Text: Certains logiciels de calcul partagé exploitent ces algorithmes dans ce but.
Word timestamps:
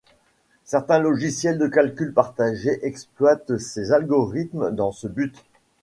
Certains 0.65 0.97
logiciels 0.97 1.59
de 1.59 1.67
calcul 1.67 2.11
partagé 2.11 2.79
exploitent 2.83 3.59
ces 3.59 3.91
algorithmes 3.91 4.71
dans 4.71 4.91
ce 4.91 5.05
but. 5.07 5.37